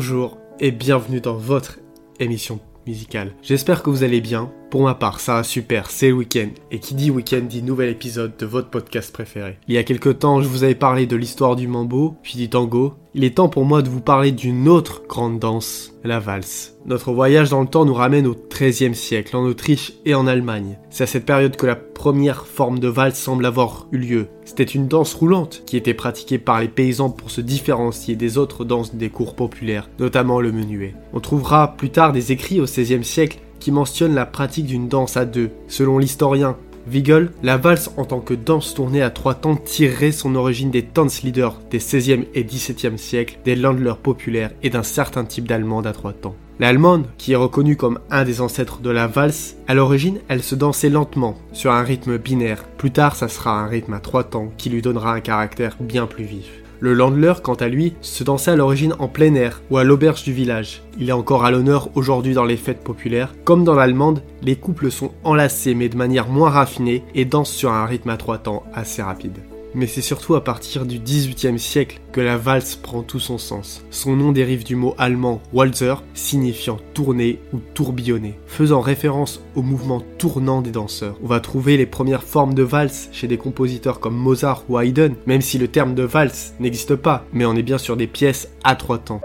Bonjour 0.00 0.38
et 0.60 0.70
bienvenue 0.70 1.20
dans 1.20 1.34
votre 1.34 1.80
émission 2.20 2.60
musicale. 2.86 3.32
J'espère 3.42 3.82
que 3.82 3.90
vous 3.90 4.04
allez 4.04 4.20
bien. 4.20 4.52
Pour 4.70 4.82
ma 4.82 4.94
part, 4.94 5.18
ça 5.18 5.36
va 5.36 5.44
super, 5.44 5.90
c'est 5.90 6.08
le 6.08 6.14
week-end. 6.14 6.48
Et 6.70 6.78
qui 6.78 6.94
dit 6.94 7.10
week-end 7.10 7.40
dit 7.40 7.62
nouvel 7.62 7.88
épisode 7.88 8.36
de 8.36 8.44
votre 8.44 8.68
podcast 8.68 9.10
préféré. 9.14 9.56
Il 9.66 9.74
y 9.74 9.78
a 9.78 9.82
quelques 9.82 10.18
temps, 10.18 10.42
je 10.42 10.48
vous 10.48 10.62
avais 10.62 10.74
parlé 10.74 11.06
de 11.06 11.16
l'histoire 11.16 11.56
du 11.56 11.66
mambo, 11.66 12.16
puis 12.22 12.36
du 12.36 12.50
tango. 12.50 12.92
Il 13.14 13.24
est 13.24 13.36
temps 13.36 13.48
pour 13.48 13.64
moi 13.64 13.80
de 13.80 13.88
vous 13.88 14.02
parler 14.02 14.30
d'une 14.30 14.68
autre 14.68 15.02
grande 15.08 15.38
danse, 15.38 15.94
la 16.04 16.20
valse. 16.20 16.76
Notre 16.84 17.12
voyage 17.12 17.48
dans 17.48 17.62
le 17.62 17.66
temps 17.66 17.86
nous 17.86 17.94
ramène 17.94 18.26
au 18.26 18.36
XIIIe 18.50 18.94
siècle, 18.94 19.36
en 19.36 19.44
Autriche 19.44 19.94
et 20.04 20.14
en 20.14 20.26
Allemagne. 20.26 20.78
C'est 20.90 21.04
à 21.04 21.06
cette 21.06 21.24
période 21.24 21.56
que 21.56 21.66
la 21.66 21.74
première 21.74 22.46
forme 22.46 22.78
de 22.78 22.88
valse 22.88 23.18
semble 23.18 23.46
avoir 23.46 23.86
eu 23.90 23.96
lieu. 23.96 24.28
C'était 24.44 24.64
une 24.64 24.86
danse 24.86 25.14
roulante 25.14 25.62
qui 25.64 25.78
était 25.78 25.94
pratiquée 25.94 26.38
par 26.38 26.60
les 26.60 26.68
paysans 26.68 27.10
pour 27.10 27.30
se 27.30 27.40
différencier 27.40 28.16
des 28.16 28.36
autres 28.36 28.66
danses 28.66 28.94
des 28.94 29.08
cours 29.08 29.34
populaires, 29.34 29.88
notamment 29.98 30.40
le 30.42 30.52
menuet. 30.52 30.94
On 31.14 31.20
trouvera 31.20 31.74
plus 31.76 31.90
tard 31.90 32.12
des 32.12 32.32
écrits 32.32 32.60
au 32.60 32.64
XVIe 32.64 33.02
siècle 33.02 33.38
qui 33.60 33.72
mentionne 33.72 34.14
la 34.14 34.26
pratique 34.26 34.66
d'une 34.66 34.88
danse 34.88 35.16
à 35.16 35.24
deux. 35.24 35.50
Selon 35.68 35.98
l'historien 35.98 36.56
Wiegel, 36.90 37.30
la 37.42 37.56
valse 37.56 37.90
en 37.96 38.04
tant 38.04 38.20
que 38.20 38.34
danse 38.34 38.74
tournée 38.74 39.02
à 39.02 39.10
trois 39.10 39.34
temps 39.34 39.56
tirerait 39.56 40.12
son 40.12 40.34
origine 40.34 40.70
des 40.70 40.84
Tanzlieder 40.84 41.50
des 41.70 41.80
16e 41.80 42.24
et 42.34 42.44
17e 42.44 42.96
siècles, 42.96 43.38
des 43.44 43.56
Landlers 43.56 43.98
populaires 44.02 44.52
et 44.62 44.70
d'un 44.70 44.82
certain 44.82 45.24
type 45.24 45.46
d'allemande 45.46 45.86
à 45.86 45.92
trois 45.92 46.12
temps. 46.12 46.34
L'allemande, 46.60 47.06
qui 47.18 47.32
est 47.32 47.36
reconnue 47.36 47.76
comme 47.76 48.00
un 48.10 48.24
des 48.24 48.40
ancêtres 48.40 48.80
de 48.80 48.90
la 48.90 49.06
valse, 49.06 49.56
à 49.68 49.74
l'origine, 49.74 50.18
elle 50.28 50.42
se 50.42 50.54
dansait 50.56 50.88
lentement, 50.88 51.36
sur 51.52 51.70
un 51.70 51.82
rythme 51.82 52.18
binaire. 52.18 52.64
Plus 52.78 52.90
tard, 52.90 53.14
ça 53.14 53.28
sera 53.28 53.60
un 53.60 53.66
rythme 53.68 53.92
à 53.92 54.00
trois 54.00 54.24
temps 54.24 54.50
qui 54.56 54.68
lui 54.68 54.82
donnera 54.82 55.12
un 55.12 55.20
caractère 55.20 55.76
bien 55.78 56.06
plus 56.06 56.24
vif. 56.24 56.50
Le 56.80 56.94
Landler, 56.94 57.34
quant 57.42 57.54
à 57.54 57.68
lui, 57.68 57.94
se 58.00 58.24
dansait 58.24 58.52
à 58.52 58.56
l'origine 58.56 58.94
en 58.98 59.08
plein 59.08 59.34
air 59.34 59.62
ou 59.70 59.78
à 59.78 59.84
l'auberge 59.84 60.22
du 60.22 60.32
village. 60.32 60.82
Il 60.98 61.08
est 61.08 61.12
encore 61.12 61.44
à 61.44 61.50
l'honneur 61.50 61.88
aujourd'hui 61.96 62.34
dans 62.34 62.44
les 62.44 62.56
fêtes 62.56 62.84
populaires. 62.84 63.34
Comme 63.44 63.64
dans 63.64 63.74
l'allemande, 63.74 64.22
les 64.42 64.56
couples 64.56 64.90
sont 64.90 65.12
enlacés 65.24 65.74
mais 65.74 65.88
de 65.88 65.96
manière 65.96 66.28
moins 66.28 66.50
raffinée 66.50 67.02
et 67.14 67.24
dansent 67.24 67.50
sur 67.50 67.72
un 67.72 67.86
rythme 67.86 68.10
à 68.10 68.16
trois 68.16 68.38
temps 68.38 68.64
assez 68.74 69.02
rapide 69.02 69.38
mais 69.74 69.86
c'est 69.86 70.02
surtout 70.02 70.34
à 70.34 70.44
partir 70.44 70.86
du 70.86 70.98
XVIIIe 70.98 71.58
siècle 71.58 72.00
que 72.12 72.20
la 72.20 72.36
valse 72.36 72.76
prend 72.76 73.02
tout 73.02 73.20
son 73.20 73.38
sens. 73.38 73.84
Son 73.90 74.16
nom 74.16 74.32
dérive 74.32 74.64
du 74.64 74.76
mot 74.76 74.94
allemand 74.98 75.40
Walzer, 75.52 76.02
signifiant 76.14 76.78
tourner 76.94 77.40
ou 77.52 77.58
tourbillonner, 77.74 78.38
faisant 78.46 78.80
référence 78.80 79.42
au 79.54 79.62
mouvement 79.62 80.02
tournant 80.18 80.62
des 80.62 80.70
danseurs. 80.70 81.18
On 81.22 81.26
va 81.26 81.40
trouver 81.40 81.76
les 81.76 81.86
premières 81.86 82.22
formes 82.22 82.54
de 82.54 82.62
valse 82.62 83.08
chez 83.12 83.26
des 83.26 83.38
compositeurs 83.38 84.00
comme 84.00 84.16
Mozart 84.16 84.64
ou 84.68 84.78
Haydn, 84.78 85.14
même 85.26 85.42
si 85.42 85.58
le 85.58 85.68
terme 85.68 85.94
de 85.94 86.02
valse 86.02 86.54
n'existe 86.60 86.96
pas, 86.96 87.24
mais 87.32 87.44
on 87.44 87.56
est 87.56 87.62
bien 87.62 87.78
sur 87.78 87.96
des 87.96 88.06
pièces 88.06 88.50
à 88.64 88.74
trois 88.74 88.98
temps. 88.98 89.20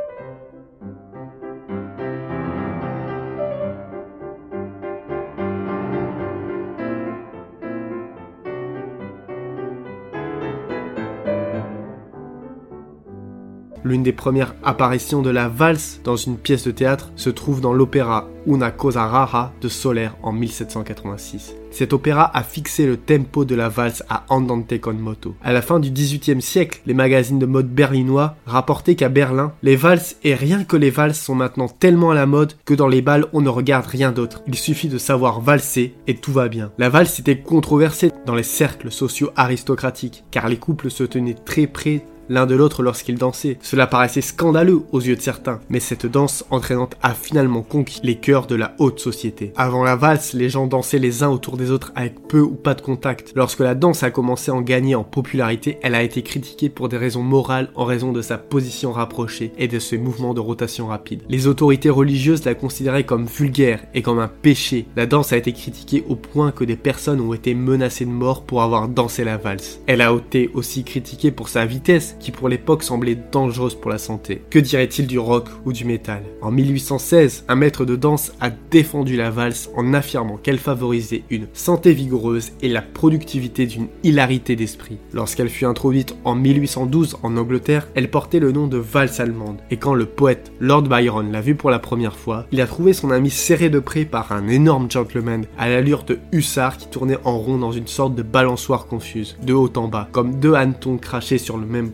L'une 13.85 14.03
des 14.03 14.13
premières 14.13 14.55
apparitions 14.63 15.21
de 15.21 15.29
la 15.29 15.49
valse 15.49 15.99
dans 16.03 16.15
une 16.15 16.37
pièce 16.37 16.63
de 16.63 16.71
théâtre 16.71 17.11
se 17.15 17.29
trouve 17.29 17.59
dans 17.59 17.73
l'opéra 17.73 18.29
Una 18.45 18.71
cosa 18.71 19.05
rara 19.07 19.53
de 19.61 19.67
Soler 19.67 20.09
en 20.21 20.31
1786. 20.31 21.55
Cet 21.71 21.91
opéra 21.91 22.29
a 22.33 22.43
fixé 22.43 22.85
le 22.85 22.97
tempo 22.97 23.45
de 23.45 23.55
la 23.55 23.67
valse 23.67 24.03
à 24.09 24.25
Andante 24.29 24.79
con 24.79 24.93
moto. 24.93 25.35
À 25.43 25.53
la 25.53 25.61
fin 25.61 25.79
du 25.79 25.91
XVIIIe 25.91 26.41
siècle, 26.41 26.81
les 26.85 26.93
magazines 26.93 27.39
de 27.39 27.45
mode 27.45 27.69
berlinois 27.69 28.35
rapportaient 28.45 28.95
qu'à 28.95 29.09
Berlin, 29.09 29.53
les 29.63 29.75
valses 29.75 30.17
et 30.23 30.35
rien 30.35 30.63
que 30.63 30.77
les 30.77 30.91
valses 30.91 31.19
sont 31.19 31.35
maintenant 31.35 31.67
tellement 31.67 32.11
à 32.11 32.15
la 32.15 32.25
mode 32.25 32.53
que 32.65 32.73
dans 32.73 32.87
les 32.87 33.01
balles 33.01 33.25
on 33.33 33.41
ne 33.41 33.49
regarde 33.49 33.87
rien 33.87 34.11
d'autre. 34.11 34.43
Il 34.45 34.55
suffit 34.55 34.87
de 34.87 34.97
savoir 34.97 35.41
valser 35.41 35.95
et 36.07 36.15
tout 36.15 36.31
va 36.31 36.47
bien. 36.47 36.71
La 36.77 36.89
valse 36.89 37.19
était 37.19 37.39
controversée 37.39 38.11
dans 38.25 38.35
les 38.35 38.43
cercles 38.43 38.91
sociaux 38.91 39.31
aristocratiques 39.35 40.23
car 40.31 40.47
les 40.47 40.57
couples 40.57 40.91
se 40.91 41.03
tenaient 41.03 41.33
très 41.33 41.67
près 41.67 42.05
l'un 42.29 42.45
de 42.45 42.55
l'autre 42.55 42.83
lorsqu'ils 42.83 43.17
dansaient. 43.17 43.57
Cela 43.61 43.87
paraissait 43.87 44.21
scandaleux 44.21 44.81
aux 44.91 45.01
yeux 45.01 45.15
de 45.15 45.21
certains, 45.21 45.59
mais 45.69 45.79
cette 45.79 46.05
danse 46.05 46.45
entraînante 46.49 46.95
a 47.01 47.13
finalement 47.13 47.61
conquis 47.61 48.01
les 48.03 48.15
cœurs 48.15 48.47
de 48.47 48.55
la 48.55 48.75
haute 48.79 48.99
société. 48.99 49.53
Avant 49.55 49.83
la 49.83 49.95
valse, 49.95 50.33
les 50.33 50.49
gens 50.49 50.67
dansaient 50.67 50.99
les 50.99 51.23
uns 51.23 51.29
autour 51.29 51.57
des 51.57 51.71
autres 51.71 51.91
avec 51.95 52.27
peu 52.27 52.39
ou 52.39 52.55
pas 52.55 52.73
de 52.73 52.81
contact. 52.81 53.33
Lorsque 53.35 53.59
la 53.59 53.75
danse 53.75 54.03
a 54.03 54.11
commencé 54.11 54.51
à 54.51 54.55
en 54.55 54.61
gagner 54.61 54.95
en 54.95 55.03
popularité, 55.03 55.77
elle 55.81 55.95
a 55.95 56.03
été 56.03 56.21
critiquée 56.21 56.69
pour 56.69 56.89
des 56.89 56.97
raisons 56.97 57.23
morales 57.23 57.69
en 57.75 57.85
raison 57.85 58.11
de 58.11 58.21
sa 58.21 58.37
position 58.37 58.91
rapprochée 58.91 59.51
et 59.57 59.67
de 59.67 59.79
ses 59.79 59.97
mouvements 59.97 60.33
de 60.33 60.39
rotation 60.39 60.87
rapide. 60.87 61.23
Les 61.29 61.47
autorités 61.47 61.89
religieuses 61.89 62.45
la 62.45 62.55
considéraient 62.55 63.05
comme 63.05 63.25
vulgaire 63.25 63.83
et 63.93 64.01
comme 64.01 64.19
un 64.19 64.27
péché. 64.27 64.85
La 64.95 65.05
danse 65.05 65.33
a 65.33 65.37
été 65.37 65.53
critiquée 65.53 66.03
au 66.07 66.15
point 66.15 66.51
que 66.51 66.63
des 66.63 66.75
personnes 66.75 67.21
ont 67.21 67.33
été 67.33 67.53
menacées 67.53 68.05
de 68.05 68.09
mort 68.09 68.43
pour 68.43 68.61
avoir 68.61 68.87
dansé 68.87 69.23
la 69.23 69.37
valse. 69.37 69.79
Elle 69.87 70.01
a 70.01 70.13
été 70.13 70.49
aussi 70.53 70.83
critiquée 70.83 71.31
pour 71.31 71.49
sa 71.49 71.65
vitesse 71.65 72.12
qui 72.19 72.31
pour 72.31 72.49
l'époque 72.49 72.83
semblait 72.83 73.17
dangereuse 73.31 73.75
pour 73.75 73.91
la 73.91 73.97
santé. 73.97 74.41
Que 74.49 74.59
dirait-il 74.59 75.07
du 75.07 75.19
rock 75.19 75.49
ou 75.65 75.73
du 75.73 75.85
métal? 75.85 76.23
En 76.41 76.51
1816, 76.51 77.45
un 77.47 77.55
maître 77.55 77.85
de 77.85 77.95
danse 77.95 78.33
a 78.39 78.49
défendu 78.49 79.15
la 79.15 79.29
valse 79.29 79.69
en 79.75 79.93
affirmant 79.93 80.37
qu'elle 80.37 80.57
favorisait 80.57 81.23
une 81.29 81.47
santé 81.53 81.93
vigoureuse 81.93 82.51
et 82.61 82.69
la 82.69 82.81
productivité 82.81 83.65
d'une 83.65 83.87
hilarité 84.03 84.55
d'esprit. 84.55 84.97
Lorsqu'elle 85.13 85.49
fut 85.49 85.65
introduite 85.65 86.15
en 86.23 86.35
1812 86.35 87.17
en 87.23 87.37
Angleterre, 87.37 87.87
elle 87.95 88.09
portait 88.09 88.39
le 88.39 88.51
nom 88.51 88.67
de 88.67 88.77
valse 88.77 89.19
allemande. 89.19 89.57
Et 89.71 89.77
quand 89.77 89.93
le 89.93 90.05
poète 90.05 90.51
Lord 90.59 90.83
Byron 90.83 91.31
l'a 91.31 91.41
vue 91.41 91.55
pour 91.55 91.69
la 91.69 91.79
première 91.79 92.15
fois, 92.15 92.45
il 92.51 92.61
a 92.61 92.67
trouvé 92.67 92.93
son 92.93 93.11
ami 93.11 93.29
serré 93.29 93.69
de 93.69 93.79
près 93.79 94.05
par 94.05 94.31
un 94.31 94.47
énorme 94.47 94.89
gentleman 94.89 95.45
à 95.57 95.69
l'allure 95.69 96.03
de 96.03 96.19
hussard 96.31 96.77
qui 96.77 96.87
tournait 96.87 97.17
en 97.23 97.37
rond 97.37 97.57
dans 97.57 97.71
une 97.71 97.87
sorte 97.87 98.15
de 98.15 98.23
balançoire 98.23 98.87
confuse, 98.87 99.37
de 99.43 99.53
haut 99.53 99.71
en 99.75 99.87
bas, 99.87 100.07
comme 100.11 100.39
deux 100.39 100.53
hannetons 100.53 100.97
crachés 100.97 101.37
sur 101.37 101.57
le 101.57 101.65
même 101.65 101.89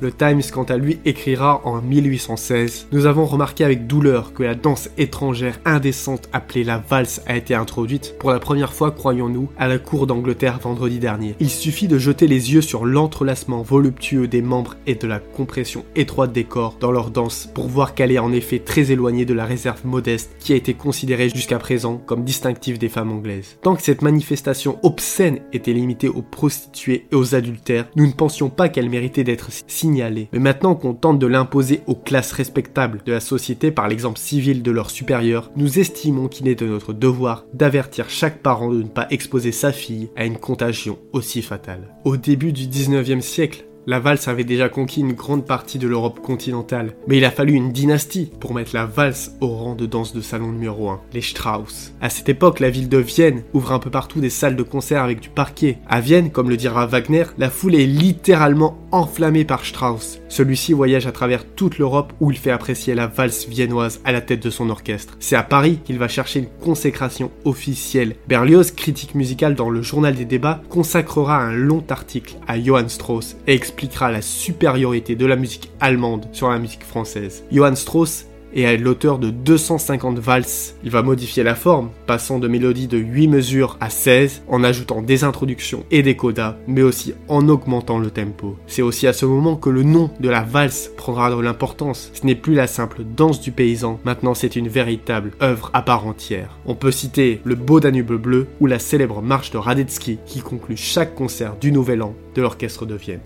le 0.00 0.12
Times, 0.12 0.42
quant 0.52 0.64
à 0.64 0.76
lui, 0.76 0.98
écrira 1.04 1.60
en 1.64 1.80
1816 1.80 2.88
Nous 2.92 3.06
avons 3.06 3.24
remarqué 3.24 3.64
avec 3.64 3.86
douleur 3.86 4.32
que 4.32 4.42
la 4.42 4.54
danse 4.54 4.90
étrangère 4.98 5.60
indécente 5.64 6.28
appelée 6.32 6.64
la 6.64 6.78
valse 6.78 7.22
a 7.26 7.36
été 7.36 7.54
introduite 7.54 8.16
pour 8.18 8.30
la 8.30 8.40
première 8.40 8.72
fois, 8.72 8.90
croyons-nous, 8.90 9.50
à 9.58 9.68
la 9.68 9.78
cour 9.78 10.06
d'Angleterre 10.06 10.58
vendredi 10.58 10.98
dernier. 10.98 11.34
Il 11.40 11.50
suffit 11.50 11.88
de 11.88 11.98
jeter 11.98 12.26
les 12.26 12.52
yeux 12.52 12.60
sur 12.60 12.84
l'entrelacement 12.84 13.62
voluptueux 13.62 14.28
des 14.28 14.42
membres 14.42 14.76
et 14.86 14.94
de 14.94 15.06
la 15.06 15.18
compression 15.18 15.84
étroite 15.96 16.32
des 16.32 16.44
corps 16.44 16.76
dans 16.80 16.92
leur 16.92 17.10
danse 17.10 17.48
pour 17.52 17.68
voir 17.68 17.94
qu'elle 17.94 18.12
est 18.12 18.18
en 18.18 18.32
effet 18.32 18.58
très 18.58 18.90
éloignée 18.90 19.24
de 19.24 19.34
la 19.34 19.44
réserve 19.44 19.84
modeste 19.84 20.36
qui 20.38 20.52
a 20.52 20.56
été 20.56 20.74
considérée 20.74 21.28
jusqu'à 21.28 21.58
présent 21.58 22.00
comme 22.04 22.24
distinctive 22.24 22.78
des 22.78 22.88
femmes 22.88 23.12
anglaises. 23.12 23.56
Tant 23.62 23.76
que 23.76 23.82
cette 23.82 24.02
manifestation 24.02 24.78
obscène 24.82 25.40
était 25.52 25.72
limitée 25.72 26.08
aux 26.08 26.22
prostituées 26.22 27.06
et 27.10 27.14
aux 27.14 27.34
adultères, 27.34 27.88
nous 27.96 28.06
ne 28.06 28.12
pensions 28.12 28.50
pas 28.50 28.68
qu'elle 28.68 28.90
méritait 28.90 29.24
d'être 29.24 29.41
signalé. 29.66 30.28
Mais 30.32 30.38
maintenant 30.38 30.74
qu'on 30.74 30.94
tente 30.94 31.18
de 31.18 31.26
l'imposer 31.26 31.80
aux 31.86 31.94
classes 31.94 32.32
respectables 32.32 33.02
de 33.04 33.12
la 33.12 33.20
société 33.20 33.70
par 33.70 33.88
l'exemple 33.88 34.18
civil 34.18 34.62
de 34.62 34.70
leurs 34.70 34.90
supérieurs, 34.90 35.50
nous 35.56 35.78
estimons 35.78 36.28
qu'il 36.28 36.48
est 36.48 36.60
de 36.60 36.66
notre 36.66 36.92
devoir 36.92 37.44
d'avertir 37.54 38.10
chaque 38.10 38.42
parent 38.42 38.70
de 38.70 38.82
ne 38.82 38.88
pas 38.88 39.06
exposer 39.10 39.52
sa 39.52 39.72
fille 39.72 40.10
à 40.16 40.24
une 40.24 40.38
contagion 40.38 40.98
aussi 41.12 41.42
fatale. 41.42 41.94
Au 42.04 42.16
début 42.16 42.52
du 42.52 42.66
19e 42.66 43.20
siècle, 43.20 43.64
la 43.86 43.98
valse 43.98 44.28
avait 44.28 44.44
déjà 44.44 44.68
conquis 44.68 45.00
une 45.00 45.12
grande 45.12 45.46
partie 45.46 45.78
de 45.78 45.88
l'Europe 45.88 46.20
continentale, 46.20 46.94
mais 47.08 47.18
il 47.18 47.24
a 47.24 47.30
fallu 47.30 47.54
une 47.54 47.72
dynastie 47.72 48.30
pour 48.40 48.54
mettre 48.54 48.74
la 48.74 48.86
valse 48.86 49.32
au 49.40 49.48
rang 49.48 49.74
de 49.74 49.86
danse 49.86 50.14
de 50.14 50.20
salon 50.20 50.52
numéro 50.52 50.90
1, 50.90 51.00
les 51.12 51.20
Strauss. 51.20 51.92
À 52.00 52.10
cette 52.10 52.28
époque, 52.28 52.60
la 52.60 52.70
ville 52.70 52.88
de 52.88 52.98
Vienne 52.98 53.42
ouvre 53.52 53.72
un 53.72 53.78
peu 53.78 53.90
partout 53.90 54.20
des 54.20 54.30
salles 54.30 54.56
de 54.56 54.62
concert 54.62 55.02
avec 55.02 55.20
du 55.20 55.28
parquet. 55.28 55.78
À 55.88 56.00
Vienne, 56.00 56.30
comme 56.30 56.50
le 56.50 56.56
dira 56.56 56.86
Wagner, 56.86 57.24
la 57.38 57.50
foule 57.50 57.74
est 57.74 57.86
littéralement 57.86 58.78
enflammée 58.92 59.44
par 59.44 59.64
Strauss. 59.64 60.20
Celui-ci 60.28 60.72
voyage 60.72 61.06
à 61.06 61.12
travers 61.12 61.44
toute 61.44 61.78
l'Europe 61.78 62.12
où 62.20 62.30
il 62.30 62.38
fait 62.38 62.50
apprécier 62.50 62.94
la 62.94 63.06
valse 63.06 63.48
viennoise 63.48 64.00
à 64.04 64.12
la 64.12 64.20
tête 64.20 64.42
de 64.42 64.50
son 64.50 64.70
orchestre. 64.70 65.16
C'est 65.18 65.36
à 65.36 65.42
Paris 65.42 65.78
qu'il 65.82 65.98
va 65.98 66.08
chercher 66.08 66.40
une 66.40 66.64
consécration 66.64 67.30
officielle. 67.44 68.16
Berlioz, 68.28 68.70
critique 68.70 69.14
musical 69.14 69.54
dans 69.54 69.70
le 69.70 69.82
journal 69.82 70.14
des 70.14 70.24
débats, 70.24 70.62
consacrera 70.68 71.38
un 71.38 71.52
long 71.52 71.82
article 71.88 72.36
à 72.46 72.60
Johann 72.60 72.88
Strauss 72.88 73.36
expliquera 73.72 74.12
la 74.12 74.20
supériorité 74.20 75.16
de 75.16 75.24
la 75.24 75.36
musique 75.36 75.70
allemande 75.80 76.26
sur 76.32 76.50
la 76.50 76.58
musique 76.58 76.84
française. 76.84 77.42
Johann 77.50 77.74
Strauss 77.74 78.26
est 78.54 78.76
l'auteur 78.76 79.18
de 79.18 79.30
250 79.30 80.18
valses. 80.18 80.76
Il 80.84 80.90
va 80.90 81.02
modifier 81.02 81.42
la 81.42 81.54
forme, 81.54 81.88
passant 82.06 82.38
de 82.38 82.48
mélodies 82.48 82.86
de 82.86 82.98
8 82.98 83.28
mesures 83.28 83.78
à 83.80 83.88
16, 83.88 84.42
en 84.46 84.62
ajoutant 84.62 85.00
des 85.00 85.24
introductions 85.24 85.86
et 85.90 86.02
des 86.02 86.16
codas, 86.16 86.56
mais 86.66 86.82
aussi 86.82 87.14
en 87.28 87.48
augmentant 87.48 87.98
le 87.98 88.10
tempo. 88.10 88.58
C'est 88.66 88.82
aussi 88.82 89.06
à 89.06 89.14
ce 89.14 89.24
moment 89.24 89.56
que 89.56 89.70
le 89.70 89.84
nom 89.84 90.10
de 90.20 90.28
la 90.28 90.42
valse 90.42 90.90
prendra 90.98 91.30
de 91.30 91.40
l'importance. 91.40 92.10
Ce 92.12 92.26
n'est 92.26 92.34
plus 92.34 92.52
la 92.52 92.66
simple 92.66 93.04
danse 93.04 93.40
du 93.40 93.52
paysan, 93.52 93.98
maintenant 94.04 94.34
c'est 94.34 94.54
une 94.54 94.68
véritable 94.68 95.32
œuvre 95.40 95.70
à 95.72 95.80
part 95.80 96.06
entière. 96.06 96.58
On 96.66 96.74
peut 96.74 96.92
citer 96.92 97.40
le 97.44 97.54
Beau 97.54 97.80
Danube 97.80 98.12
bleu 98.12 98.48
ou 98.60 98.66
la 98.66 98.78
célèbre 98.78 99.22
marche 99.22 99.50
de 99.50 99.56
Radetzky 99.56 100.18
qui 100.26 100.40
conclut 100.40 100.76
chaque 100.76 101.14
concert 101.14 101.56
du 101.58 101.72
Nouvel 101.72 102.02
An 102.02 102.14
de 102.34 102.42
l'orchestre 102.42 102.84
de 102.84 102.96
Vienne. 102.96 103.20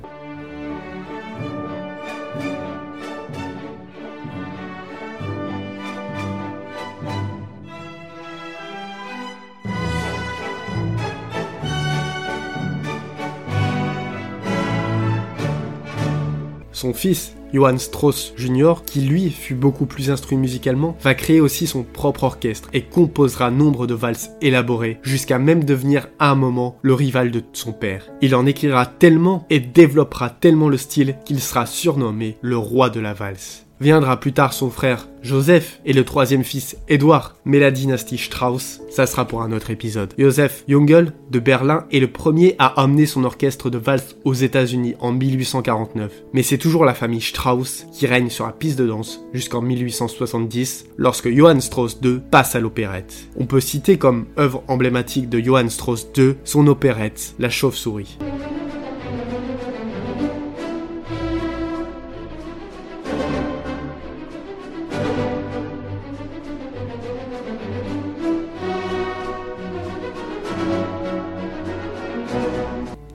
Son 16.76 16.92
fils, 16.92 17.34
Johann 17.54 17.78
Strauss 17.78 18.34
Jr., 18.36 18.74
qui 18.84 19.00
lui 19.00 19.30
fut 19.30 19.54
beaucoup 19.54 19.86
plus 19.86 20.10
instruit 20.10 20.36
musicalement, 20.36 20.94
va 21.00 21.14
créer 21.14 21.40
aussi 21.40 21.66
son 21.66 21.84
propre 21.84 22.24
orchestre 22.24 22.68
et 22.74 22.82
composera 22.82 23.50
nombre 23.50 23.86
de 23.86 23.94
valses 23.94 24.32
élaborées, 24.42 24.98
jusqu'à 25.02 25.38
même 25.38 25.64
devenir 25.64 26.08
à 26.18 26.30
un 26.30 26.34
moment 26.34 26.76
le 26.82 26.92
rival 26.92 27.30
de 27.30 27.42
son 27.54 27.72
père. 27.72 28.10
Il 28.20 28.34
en 28.34 28.44
écrira 28.44 28.84
tellement 28.84 29.46
et 29.48 29.58
développera 29.58 30.28
tellement 30.28 30.68
le 30.68 30.76
style 30.76 31.16
qu'il 31.24 31.40
sera 31.40 31.64
surnommé 31.64 32.36
le 32.42 32.58
roi 32.58 32.90
de 32.90 33.00
la 33.00 33.14
valse. 33.14 33.65
Viendra 33.78 34.18
plus 34.18 34.32
tard 34.32 34.54
son 34.54 34.70
frère 34.70 35.06
Joseph 35.22 35.80
et 35.84 35.92
le 35.92 36.04
troisième 36.04 36.44
fils 36.44 36.78
Édouard, 36.88 37.34
mais 37.44 37.58
la 37.58 37.70
dynastie 37.70 38.16
Strauss, 38.16 38.80
ça 38.88 39.06
sera 39.06 39.26
pour 39.26 39.42
un 39.42 39.52
autre 39.52 39.70
épisode. 39.70 40.14
Joseph 40.16 40.64
Jungel 40.66 41.12
de 41.30 41.38
Berlin 41.40 41.84
est 41.92 42.00
le 42.00 42.06
premier 42.06 42.54
à 42.58 42.80
amener 42.80 43.04
son 43.04 43.24
orchestre 43.24 43.68
de 43.68 43.76
valse 43.76 44.16
aux 44.24 44.32
États-Unis 44.32 44.94
en 44.98 45.12
1849, 45.12 46.10
mais 46.32 46.42
c'est 46.42 46.56
toujours 46.56 46.86
la 46.86 46.94
famille 46.94 47.20
Strauss 47.20 47.86
qui 47.92 48.06
règne 48.06 48.30
sur 48.30 48.46
la 48.46 48.52
piste 48.52 48.78
de 48.78 48.86
danse 48.86 49.20
jusqu'en 49.34 49.60
1870 49.60 50.86
lorsque 50.96 51.28
Johann 51.28 51.60
Strauss 51.60 51.98
II 52.02 52.20
passe 52.30 52.54
à 52.54 52.60
l'opérette. 52.60 53.26
On 53.36 53.44
peut 53.44 53.60
citer 53.60 53.98
comme 53.98 54.26
œuvre 54.38 54.62
emblématique 54.68 55.28
de 55.28 55.40
Johann 55.40 55.68
Strauss 55.68 56.06
II 56.16 56.36
son 56.44 56.66
opérette 56.66 57.34
La 57.38 57.50
Chauve-souris. 57.50 58.16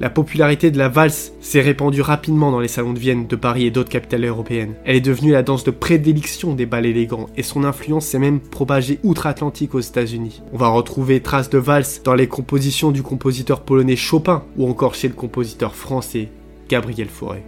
La 0.01 0.09
popularité 0.09 0.71
de 0.71 0.79
la 0.79 0.89
valse 0.89 1.31
s'est 1.41 1.61
répandue 1.61 2.01
rapidement 2.01 2.49
dans 2.49 2.59
les 2.59 2.67
salons 2.67 2.93
de 2.93 2.97
Vienne, 2.97 3.27
de 3.27 3.35
Paris 3.35 3.67
et 3.67 3.69
d'autres 3.69 3.91
capitales 3.91 4.25
européennes. 4.25 4.73
Elle 4.83 4.95
est 4.95 4.99
devenue 4.99 5.31
la 5.31 5.43
danse 5.43 5.63
de 5.63 5.69
prédilection 5.69 6.55
des 6.55 6.65
bals 6.65 6.87
élégants 6.87 7.27
et 7.37 7.43
son 7.43 7.63
influence 7.63 8.07
s'est 8.07 8.17
même 8.17 8.39
propagée 8.39 8.97
outre-Atlantique 9.03 9.75
aux 9.75 9.79
États-Unis. 9.79 10.41
On 10.53 10.57
va 10.57 10.69
retrouver 10.69 11.19
traces 11.19 11.51
de 11.51 11.59
valse 11.59 12.01
dans 12.03 12.15
les 12.15 12.25
compositions 12.25 12.89
du 12.89 13.03
compositeur 13.03 13.61
polonais 13.61 13.95
Chopin 13.95 14.43
ou 14.57 14.67
encore 14.67 14.95
chez 14.95 15.07
le 15.07 15.13
compositeur 15.13 15.75
français 15.75 16.29
Gabriel 16.67 17.07
Fauré. 17.07 17.43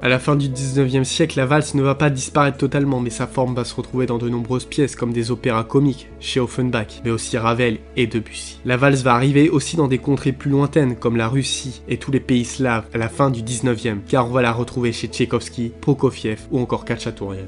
À 0.00 0.08
la 0.08 0.20
fin 0.20 0.36
du 0.36 0.48
19e 0.48 1.02
siècle, 1.02 1.36
la 1.38 1.46
valse 1.46 1.74
ne 1.74 1.82
va 1.82 1.96
pas 1.96 2.08
disparaître 2.08 2.56
totalement, 2.56 3.00
mais 3.00 3.10
sa 3.10 3.26
forme 3.26 3.56
va 3.56 3.64
se 3.64 3.74
retrouver 3.74 4.06
dans 4.06 4.18
de 4.18 4.28
nombreuses 4.28 4.64
pièces 4.64 4.94
comme 4.94 5.12
des 5.12 5.32
opéras 5.32 5.64
comiques 5.64 6.08
chez 6.20 6.38
Offenbach, 6.38 7.00
mais 7.04 7.10
aussi 7.10 7.36
Ravel 7.36 7.78
et 7.96 8.06
Debussy. 8.06 8.60
La 8.64 8.76
valse 8.76 9.02
va 9.02 9.14
arriver 9.14 9.50
aussi 9.50 9.74
dans 9.74 9.88
des 9.88 9.98
contrées 9.98 10.30
plus 10.30 10.52
lointaines 10.52 10.94
comme 10.94 11.16
la 11.16 11.26
Russie 11.26 11.82
et 11.88 11.96
tous 11.96 12.12
les 12.12 12.20
pays 12.20 12.44
slaves 12.44 12.86
à 12.94 12.98
la 12.98 13.08
fin 13.08 13.28
du 13.30 13.42
19e, 13.42 13.98
car 14.08 14.28
on 14.28 14.32
va 14.32 14.42
la 14.42 14.52
retrouver 14.52 14.92
chez 14.92 15.08
Tchaïkovski, 15.08 15.72
Prokofiev 15.80 16.46
ou 16.52 16.60
encore 16.60 16.84
Khatchatourian. 16.84 17.46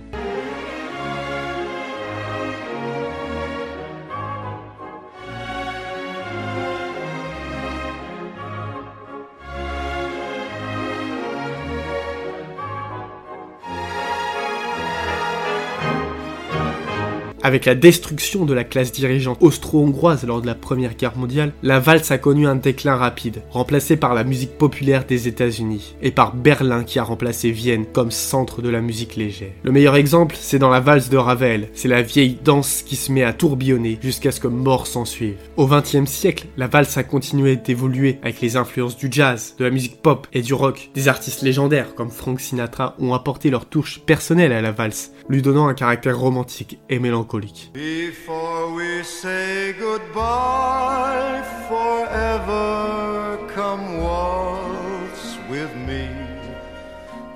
Avec 17.42 17.64
la 17.64 17.74
destruction 17.74 18.44
de 18.44 18.52
la 18.52 18.64
classe 18.64 18.92
dirigeante 18.92 19.38
austro-hongroise 19.40 20.26
lors 20.26 20.42
de 20.42 20.46
la 20.46 20.54
Première 20.54 20.94
Guerre 20.94 21.16
mondiale, 21.16 21.52
la 21.62 21.80
valse 21.80 22.10
a 22.10 22.18
connu 22.18 22.46
un 22.46 22.54
déclin 22.54 22.96
rapide, 22.96 23.42
remplacé 23.50 23.96
par 23.96 24.12
la 24.12 24.24
musique 24.24 24.58
populaire 24.58 25.06
des 25.06 25.26
États-Unis, 25.26 25.94
et 26.02 26.10
par 26.10 26.34
Berlin 26.34 26.84
qui 26.84 26.98
a 26.98 27.02
remplacé 27.02 27.50
Vienne 27.50 27.86
comme 27.86 28.10
centre 28.10 28.60
de 28.60 28.68
la 28.68 28.82
musique 28.82 29.16
légère. 29.16 29.52
Le 29.62 29.72
meilleur 29.72 29.96
exemple, 29.96 30.36
c'est 30.38 30.58
dans 30.58 30.68
la 30.68 30.80
valse 30.80 31.08
de 31.08 31.16
Ravel, 31.16 31.70
c'est 31.72 31.88
la 31.88 32.02
vieille 32.02 32.38
danse 32.44 32.82
qui 32.82 32.96
se 32.96 33.10
met 33.10 33.24
à 33.24 33.32
tourbillonner 33.32 33.98
jusqu'à 34.02 34.32
ce 34.32 34.40
que 34.40 34.48
mort 34.48 34.86
s'en 34.86 35.06
suive. 35.06 35.36
Au 35.56 35.66
XXe 35.66 36.04
siècle, 36.04 36.46
la 36.58 36.66
valse 36.66 36.98
a 36.98 37.04
continué 37.04 37.56
d'évoluer 37.56 38.18
avec 38.22 38.42
les 38.42 38.56
influences 38.56 38.98
du 38.98 39.08
jazz, 39.10 39.54
de 39.58 39.64
la 39.64 39.70
musique 39.70 40.02
pop 40.02 40.26
et 40.34 40.42
du 40.42 40.52
rock. 40.52 40.90
Des 40.94 41.08
artistes 41.08 41.40
légendaires 41.40 41.94
comme 41.94 42.10
Frank 42.10 42.38
Sinatra 42.38 42.96
ont 42.98 43.14
apporté 43.14 43.48
leur 43.48 43.64
touche 43.64 44.00
personnelle 44.00 44.52
à 44.52 44.60
la 44.60 44.72
valse, 44.72 45.12
lui 45.30 45.40
donnant 45.40 45.68
un 45.68 45.74
caractère 45.74 46.18
romantique 46.18 46.78
et 46.90 46.98
mélancolique. 47.30 47.70
Before 47.72 48.74
we 48.74 49.04
say 49.04 49.74
goodbye 49.78 51.42
forever, 51.68 53.38
come 53.54 54.02
waltz 54.02 55.38
with 55.50 55.70
me, 55.86 56.08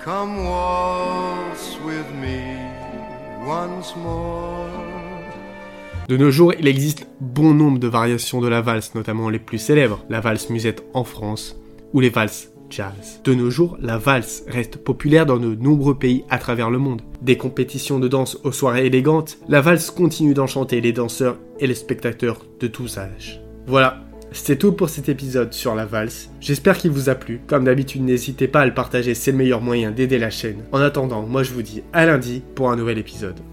come 0.03 0.45
waltz 0.45 1.77
with 1.85 2.05
me 2.21 2.57
once 3.45 3.95
more. 3.95 4.69
De 6.07 6.17
nos 6.17 6.29
jours, 6.29 6.53
il 6.59 6.67
existe 6.67 7.07
bon 7.19 7.55
nombre 7.55 7.79
de 7.79 7.87
variations 7.87 8.39
de 8.39 8.47
la 8.47 8.61
valse, 8.61 8.93
notamment 8.93 9.29
les 9.29 9.39
plus 9.39 9.57
célèbres, 9.57 10.05
la 10.07 10.19
valse 10.19 10.51
musette 10.51 10.83
en 10.93 11.03
France 11.03 11.55
ou 11.93 11.99
les 11.99 12.09
valses 12.09 12.51
De 13.23 13.33
nos 13.33 13.49
jours, 13.49 13.77
la 13.81 13.97
valse 13.97 14.43
reste 14.47 14.77
populaire 14.77 15.25
dans 15.25 15.37
de 15.37 15.55
nombreux 15.55 15.97
pays 15.97 16.23
à 16.29 16.37
travers 16.37 16.69
le 16.69 16.77
monde. 16.77 17.01
Des 17.21 17.37
compétitions 17.37 17.99
de 17.99 18.07
danse 18.07 18.37
aux 18.43 18.51
soirées 18.51 18.85
élégantes, 18.85 19.37
la 19.47 19.61
valse 19.61 19.91
continue 19.91 20.33
d'enchanter 20.33 20.81
les 20.81 20.93
danseurs 20.93 21.37
et 21.59 21.67
les 21.67 21.75
spectateurs 21.75 22.45
de 22.59 22.67
tous 22.67 22.97
âges. 22.97 23.41
Voilà, 23.67 24.05
c'est 24.31 24.57
tout 24.57 24.73
pour 24.73 24.89
cet 24.89 25.09
épisode 25.09 25.53
sur 25.53 25.75
la 25.75 25.85
valse. 25.85 26.29
J'espère 26.41 26.77
qu'il 26.77 26.91
vous 26.91 27.09
a 27.09 27.15
plu. 27.15 27.41
Comme 27.47 27.63
d'habitude, 27.63 28.03
n'hésitez 28.03 28.47
pas 28.47 28.61
à 28.61 28.65
le 28.65 28.73
partager, 28.73 29.13
c'est 29.13 29.31
le 29.31 29.37
meilleur 29.37 29.61
moyen 29.61 29.91
d'aider 29.91 30.19
la 30.19 30.29
chaîne. 30.29 30.63
En 30.71 30.81
attendant, 30.81 31.23
moi 31.23 31.43
je 31.43 31.53
vous 31.53 31.61
dis 31.61 31.83
à 31.93 32.05
lundi 32.05 32.43
pour 32.55 32.69
un 32.69 32.75
nouvel 32.75 32.97
épisode. 32.97 33.39